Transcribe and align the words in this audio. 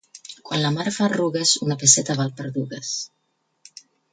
Quan 0.45 0.61
la 0.63 0.71
mar 0.77 0.85
fa 0.95 1.03
arrugues, 1.07 1.51
una 1.67 1.77
pesseta 1.83 2.17
val 2.23 2.35
per 2.41 2.49
dues. 2.59 2.95